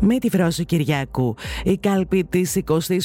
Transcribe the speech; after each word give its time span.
Με 0.00 0.18
τη 0.18 0.30
φράση 0.30 0.64
Κυριακού. 0.64 1.34
Η 1.64 1.76
κάλπη 1.76 2.24
της 2.24 2.58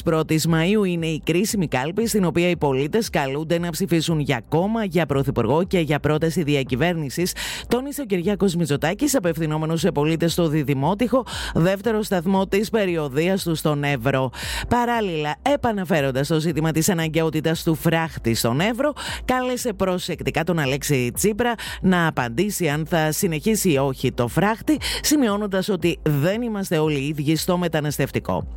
21η 0.04 0.42
Μαου 0.48 0.84
είναι 0.84 1.06
η 1.06 1.22
κρίσιμη 1.26 1.68
κάλπη 1.68 2.08
στην 2.08 2.26
οποία 2.26 2.50
οι 2.50 2.58
πολίτες 2.58 3.10
καλούνται 3.10 3.60
να 3.60 3.70
ψηφίσουν 3.70 4.20
για 4.20 4.42
κόμμα, 4.50 4.84
για 4.84 5.06
πρωθυπουργό 5.06 5.64
και 5.64 5.80
για 5.80 6.00
πρόταση 6.00 6.44
διακυβέρνησης, 6.44 7.36
τόνισε 7.68 8.02
ο 8.02 8.06
Κυριάκος 8.06 8.56
Μητσοτάκης, 8.56 9.16
απευθυνόμενος 9.16 9.80
σε 9.80 9.92
πολίτες 9.92 10.32
στο 10.32 10.48
Διδημότυχο, 10.48 11.26
δεύτερο 11.54 12.02
σταθμό 12.02 12.48
της 12.48 12.70
περιοδίας 12.70 13.44
του 13.44 13.56
στον 13.56 13.84
Εύρο. 13.84 14.30
Παράλληλα, 14.68 15.36
επαναφέροντας 15.42 16.28
το 16.28 16.40
ζήτημα 16.40 16.72
της 16.72 16.90
αναγκαιότητας 16.90 17.64
του 17.64 17.76
φράχτη 17.76 18.34
στον 18.34 18.60
Εύρο, 18.60 18.94
κάλεσε 19.26 19.74
προσεκτικά 19.74 20.44
τον 20.44 20.60
Αλέξη 20.60 21.12
Τσίπρα 21.14 21.54
να 21.82 22.08
απαντήσει 22.08 22.70
αν 22.70 22.86
θα 22.86 23.12
συνεχίσει 23.12 23.72
ή 23.72 23.78
όχι 23.78 24.12
το 24.12 24.28
φράχτη, 24.28 24.78
σημειώνοντας 25.02 25.70
ότι 25.70 26.00
δεν 26.04 26.42
είμαστε 26.42 26.78
όλοι 26.84 27.00
οι 27.00 27.08
ίδιοι 27.08 27.36
στο 27.36 27.58
μεταναστευτικό. 27.58 28.48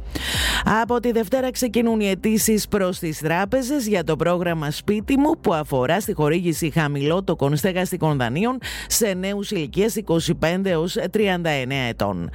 Από 0.83 1.01
τη 1.01 1.13
Δευτέρα 1.13 1.51
ξεκινούν 1.51 2.01
οι 2.01 2.09
αιτήσεις 2.09 2.69
προς 2.69 2.99
τις 2.99 3.19
τράπεζες 3.19 3.87
για 3.87 4.05
το 4.05 4.17
πρόγραμμα 4.17 4.71
Σπίτι 4.71 5.19
μου 5.19 5.33
που 5.41 5.55
αφορά 5.55 6.01
στη 6.01 6.13
χορήγηση 6.13 6.71
χαμηλότοκων 6.71 7.57
στεγαστικών 7.57 8.17
δανείων 8.17 8.59
σε 8.87 9.15
νέους 9.15 9.51
ηλικίας 9.51 9.95
25 10.41 10.65
έως 10.65 10.97
39 11.11 11.89
ετών. 11.89 12.31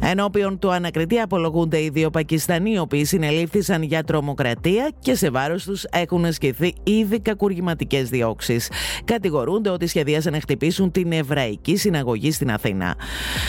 Ενώπιον 0.00 0.58
του 0.58 0.72
ανακριτή 0.72 1.18
απολογούνται 1.18 1.82
οι 1.82 1.88
δύο 1.88 2.10
Πακιστανοί, 2.10 2.72
οι 2.72 2.78
οποίοι 2.78 3.04
συνελήφθησαν 3.04 3.82
για 3.82 4.04
τρομοκρατία 4.04 4.90
και 4.98 5.14
σε 5.14 5.30
βάρος 5.30 5.64
τους 5.64 5.84
έχουν 5.84 6.24
ασκηθεί 6.24 6.74
ήδη 6.82 7.20
κακουργηματικές 7.20 8.08
διώξεις. 8.08 8.70
Κατηγορούνται 9.04 9.70
ότι 9.70 9.86
σχεδίασαν 9.86 10.32
να 10.32 10.40
χτυπήσουν 10.40 10.90
την 10.90 11.12
Εβραϊκή 11.12 11.76
Συναγωγή 11.76 12.32
στην 12.32 12.50
Αθήνα. 12.50 12.94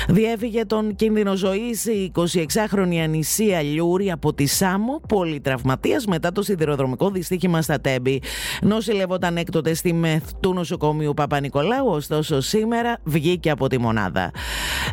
Διέφυγε 0.08 0.66
τον 0.66 0.96
κίνδυνο 0.96 1.36
ζωής 1.36 1.83
η 1.92 2.12
26χρονη 2.16 2.98
Ανησία 3.04 3.62
Λιούρη 3.62 4.12
από 4.12 4.34
τη 4.34 4.46
Σάμο, 4.46 5.02
πολυτραυματίας 5.08 6.06
μετά 6.06 6.32
το 6.32 6.42
σιδηροδρομικό 6.42 7.10
δυστύχημα 7.10 7.62
στα 7.62 7.82
Τέμπη. 7.82 8.22
Νοσηλευόταν 8.62 9.38
έκτοτε 9.38 9.74
στη 9.74 9.94
ΜΕΘ 9.94 10.22
του 10.40 10.54
νοσοκομείου 10.54 11.14
Παπα-Νικολάου, 11.14 11.88
ωστόσο 11.88 12.42
σήμερα 12.42 12.98
βγήκε 13.04 13.50
από 13.50 13.68
τη 13.68 13.78
μονάδα. 13.78 14.32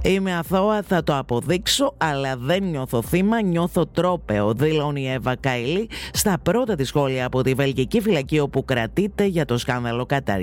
Είμαι 0.02 0.36
αθώα, 0.36 0.82
θα 0.82 1.02
το 1.02 1.16
αποδείξω, 1.16 1.94
αλλά 1.96 2.36
δεν 2.36 2.62
νιώθω 2.62 3.02
θύμα, 3.02 3.42
νιώθω 3.42 3.86
τρόπεο, 3.86 4.52
δηλώνει 4.52 5.02
η 5.02 5.08
Εύα 5.08 5.36
Καϊλή 5.36 5.88
στα 6.12 6.38
πρώτα 6.42 6.74
της 6.74 6.88
σχόλια 6.88 7.26
από 7.26 7.42
τη 7.42 7.54
Βελγική 7.54 8.00
φυλακή 8.00 8.38
όπου 8.38 8.64
κρατείται 8.64 9.24
για 9.24 9.44
το 9.44 9.58
σκάνδαλο 9.58 10.06
Qatar 10.10 10.40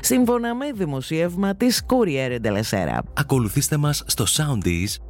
σύμφωνα 0.00 0.54
με 0.54 0.70
δημοσίευμα 0.74 1.54
της 1.54 1.82
Courier 1.86 2.38
de 2.42 2.52
la 2.52 2.98
Ακολουθήστε 3.14 3.76
μας 3.76 4.02
στο 4.06 4.24
Soundees 4.28 5.09